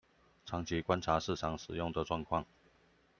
[0.45, 2.43] 長期觀察市場使用的狀況